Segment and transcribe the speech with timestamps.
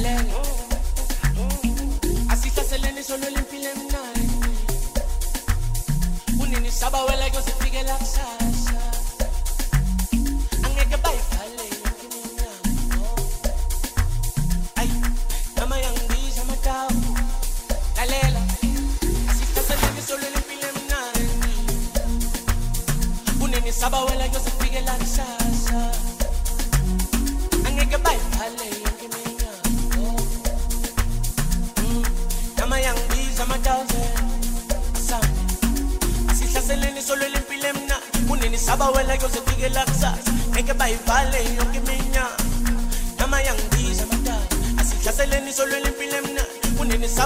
[0.00, 0.32] mlalele
[2.28, 4.30] asihlaseleni solo lempilo emnani
[6.42, 8.29] unenisaba wela kuyozifikela kusasa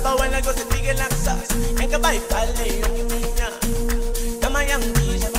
[0.04, 1.36] Baba wena kose tike laksa
[1.82, 3.48] Enka bai pale yongi minya
[4.40, 5.33] Kama yang bija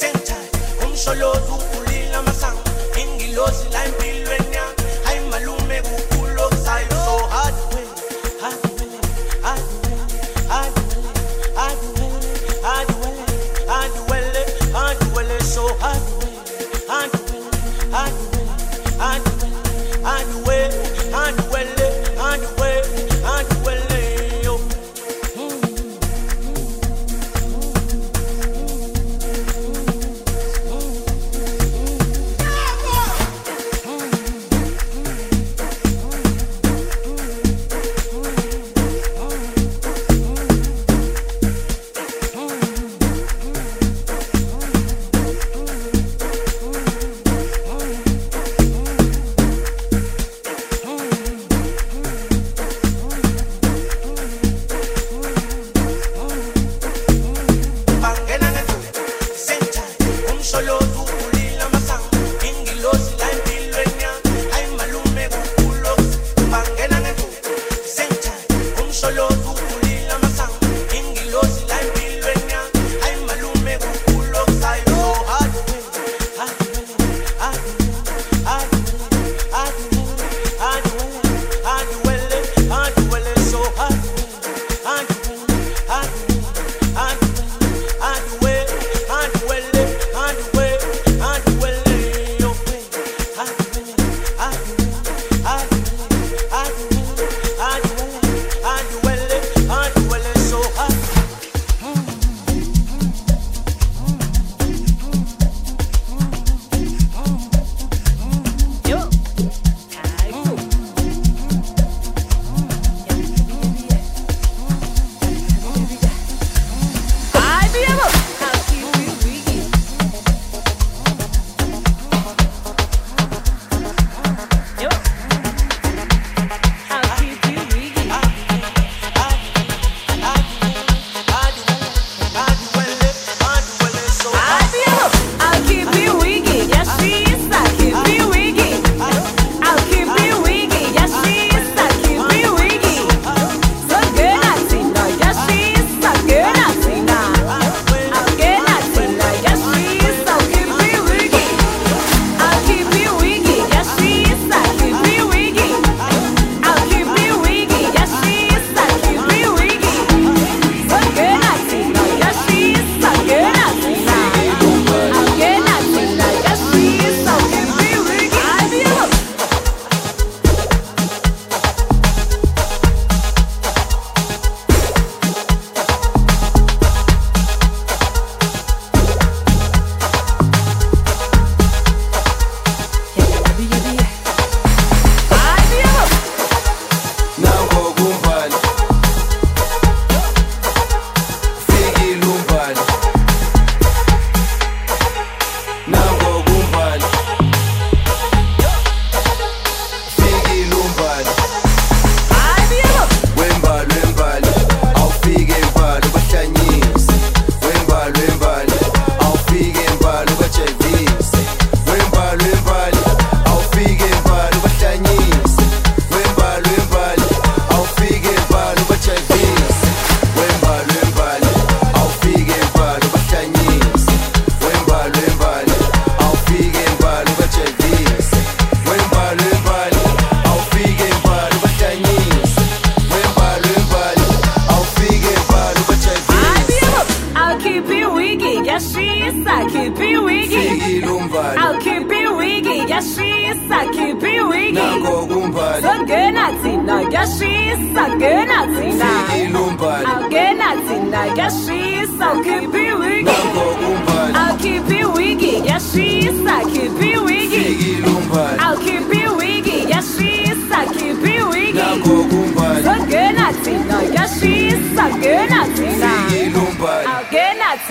[0.00, 0.48] Same time,
[0.86, 1.54] umsholodu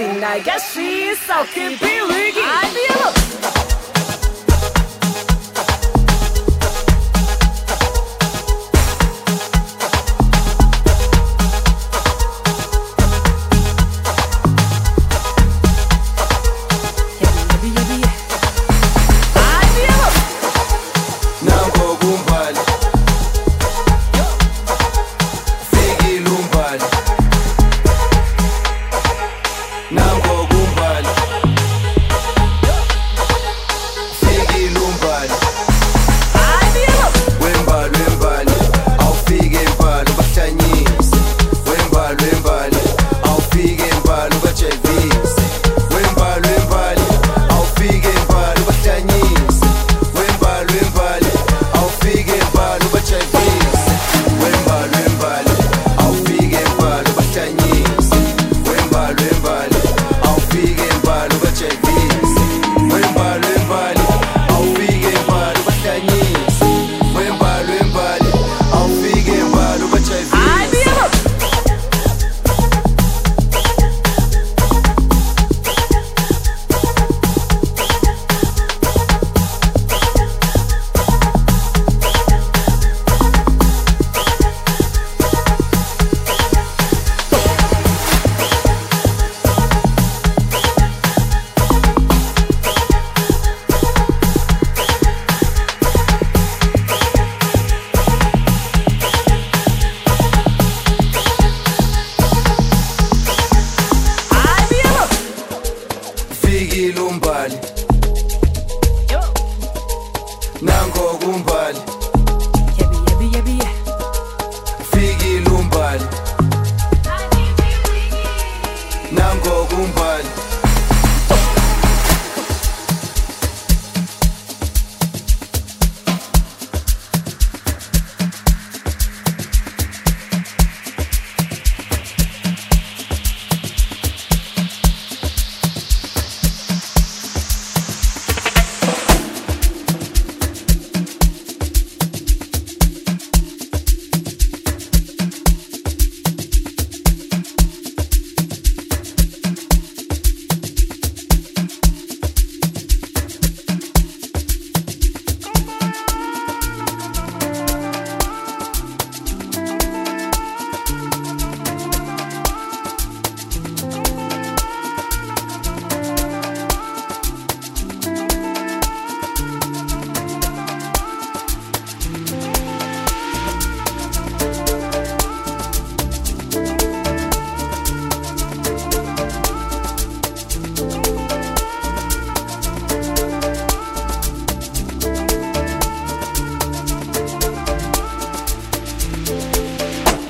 [0.09, 2.43] and I guess she's so keep believing.
[2.43, 3.20] I feel.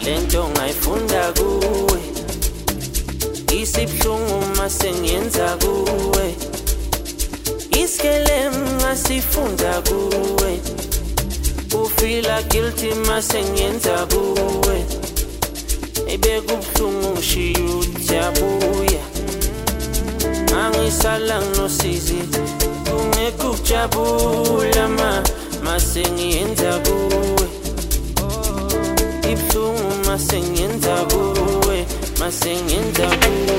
[0.05, 1.99] lento ngayifunda kuwe.
[3.61, 6.35] Isibhlungu uma sengiyenza kuwe.
[7.83, 10.59] Isikelem ngasifunda kuwe.
[11.83, 14.85] Ufila guilty uma sengiyenza kuwe.
[16.07, 19.01] Ebekubuhlungu ngishiye ujabuya
[20.63, 22.19] angisala nginosizi
[22.85, 25.23] kungekho ukujabula ma
[25.63, 27.47] masengiyenza kuwe.
[29.31, 31.77] ibuhlungu masengenza kuwe
[32.19, 33.57] masengenza kuwe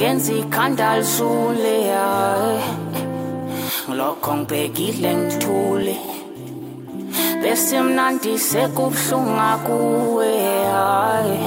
[0.00, 2.60] lapho ungenza ikhanda lisule hayi
[3.88, 5.96] ngilokho ngibhekile ngithule.
[7.42, 10.28] Bese mnandi sekubuhlungu ngakuwe
[10.72, 11.38] hayi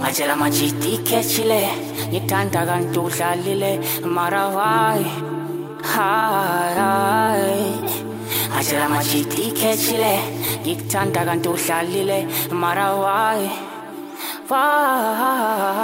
[0.00, 1.68] ngatshela majidi ikhethile
[2.10, 5.06] ngithanda kanti udlalile mara hayi
[5.94, 7.72] hayi.
[8.50, 10.18] Ngatshela majidi ikhethile
[10.62, 13.50] ngikuthanda kanti udlalile mara why?
[14.50, 15.74] Why?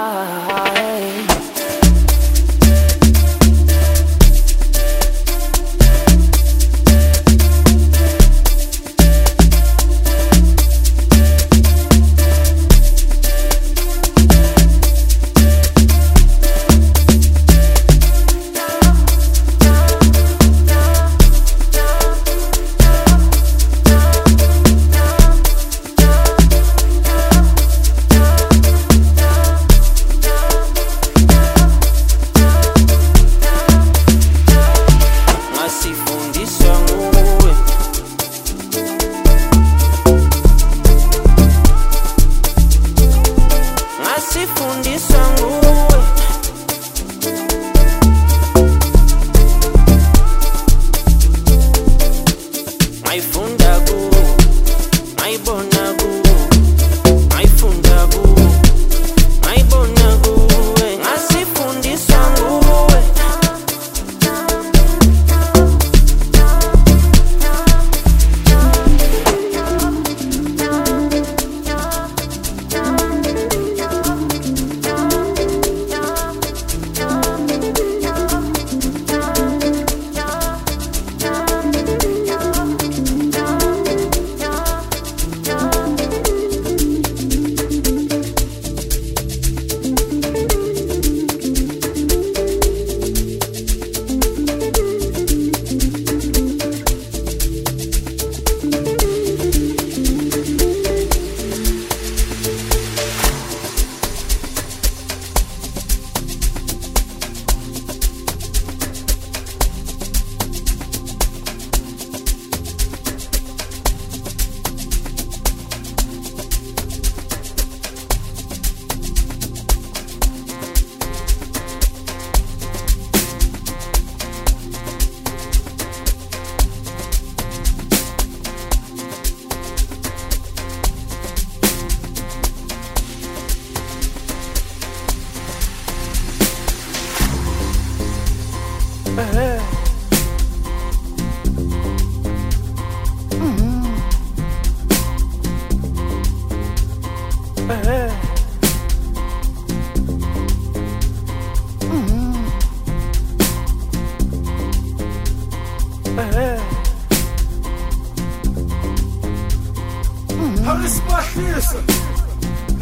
[160.71, 161.79] Alisibahlisa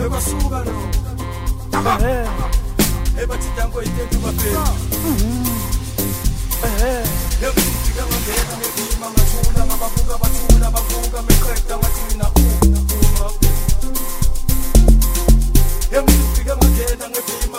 [0.03, 0.75] ekwasuka lo
[3.21, 4.89] ebathi dango ithethe bafeni
[7.41, 13.27] yekufika ngangena ngedima ngathula ngababuka bathula bavuka meqeda ngathina uma
[15.93, 17.58] yemfika ngangena ngedima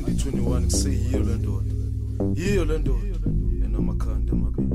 [0.00, 1.72] 2021 kuseyiyo le ndoda.
[2.34, 3.28] Yiyo le ndoda.
[3.64, 4.68] Enamakhanda amabili.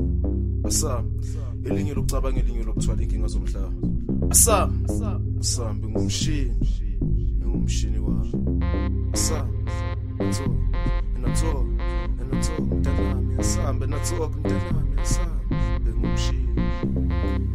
[0.64, 1.10] Asami
[1.64, 3.72] elinye lokucabanga elinye lokuthwala inkinga zomhlaba.
[4.30, 4.78] Asami
[5.40, 6.56] asami ngumshini
[7.46, 8.32] ngumshini wami.
[9.12, 9.58] Asami
[10.18, 10.44] natso
[11.22, 11.66] natso
[12.30, 13.34] natso mntanami.
[13.38, 15.00] Asami natso mntanami.
[15.02, 16.62] Asami ngumshini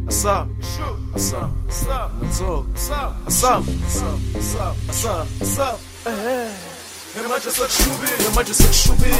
[0.08, 0.52] asami
[1.14, 1.52] asami
[2.22, 6.77] natso asami asami asami
[7.16, 9.16] asami manje sekushubile manje sekushubile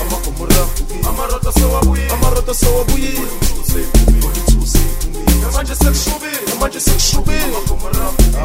[0.00, 3.30] amagomorafiki amarota sewabuyile amarota sewabuyile
[5.54, 7.56] manje sekushubile manje sekushubile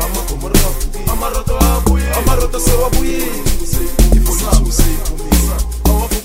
[0.03, 2.59] amagomorafiki amarota abuyile amarota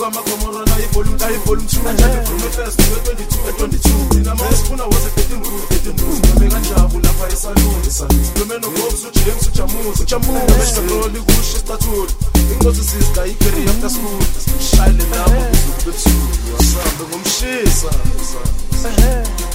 [0.07, 5.38] sewabuyile awavuka amagomorana ivolume ayivolume 2 njalo volume first 22 22 thina mawusifuna wose 13
[5.38, 12.09] 13 ngame kanjabo lapha esaluni sikhulume nogobs ujames ujamuza ujamuza besiroli kusho statul
[12.53, 14.23] ingozi siska ikeri after school.
[14.71, 17.87] Shayile lapho kuzuku bebusuku wasambe ngomshisa.
[17.87, 19.46] Ngomshini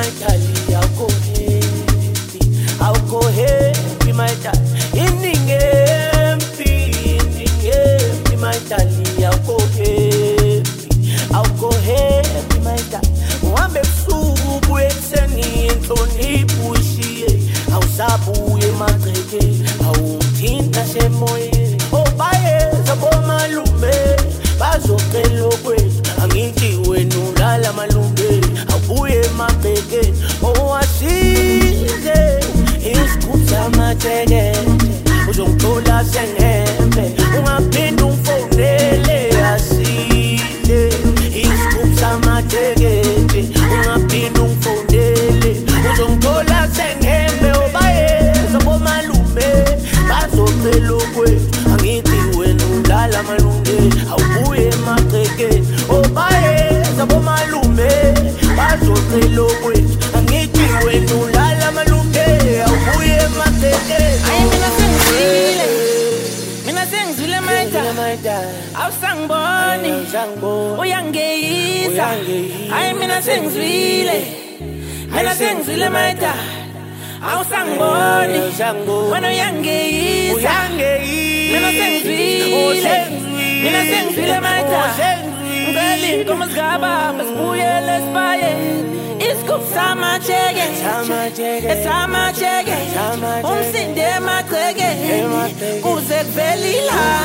[0.00, 0.59] my darling,
[34.00, 34.52] samateke
[35.30, 36.39] uzongithola sengembe
[73.20, 74.22] mina sengizwile
[75.10, 76.34] Mina sengizwile mayda
[77.22, 78.38] Awusangiboni.
[78.38, 79.12] Uyangiboni.
[79.12, 80.34] Wena uyangeyisa.
[80.36, 81.52] Uyangeyisa.
[81.52, 83.06] Mina sengizwile.
[83.62, 84.94] Mina sengizwile mayda
[85.68, 88.56] Ngicela inkomo zikaba Besibuyele esibaye
[89.20, 91.66] Isigubhu samacheke Samacheke.
[91.68, 93.46] Esamacheke Samacheke.
[93.46, 95.82] Umsinde emagcekeni Emagcekeni.
[95.82, 97.19] Kuze kuvele ilanga.